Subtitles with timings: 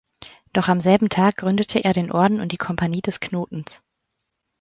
[0.55, 3.83] Noch am selben Tag gründete er den „Orden und die Kompanie des Knotens“.